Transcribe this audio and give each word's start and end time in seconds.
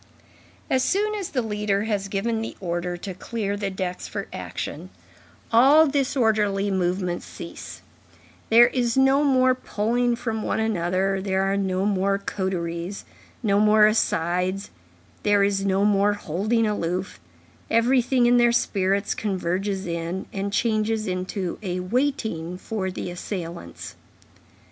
As 0.67 0.81
soon 0.83 1.13
as 1.13 1.29
the 1.29 1.43
leader 1.43 1.83
has 1.83 2.07
given 2.07 2.41
the 2.41 2.57
order 2.59 2.97
to 2.97 3.13
clear 3.13 3.55
the 3.55 3.69
decks 3.69 4.07
for 4.07 4.27
action, 4.33 4.89
all 5.51 5.85
disorderly 5.85 6.71
movements 6.71 7.27
cease; 7.27 7.83
there 8.49 8.69
is 8.69 8.97
no 8.97 9.23
more 9.23 9.53
pulling 9.53 10.15
from 10.15 10.41
one 10.41 10.59
another; 10.59 11.21
there 11.21 11.43
are 11.43 11.55
no 11.55 11.85
more 11.85 12.17
coteries; 12.17 13.05
no 13.43 13.59
more 13.59 13.85
asides, 13.85 14.71
there 15.21 15.43
is 15.43 15.63
no 15.63 15.85
more 15.85 16.13
holding 16.13 16.65
aloof; 16.65 17.19
everything 17.69 18.25
in 18.25 18.37
their 18.37 18.51
spirits 18.51 19.13
converges 19.13 19.85
in, 19.85 20.25
and 20.33 20.51
changes 20.51 21.05
into, 21.05 21.59
a 21.61 21.79
waiting 21.79 22.57
for 22.57 22.89
the 22.89 23.11
assailants. 23.11 23.93